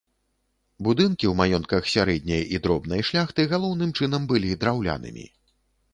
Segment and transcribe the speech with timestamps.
[0.87, 5.25] Будынкі ў маёнтках сярэдняй і дробнай шляхты галоўным чынам былі драўлянымі.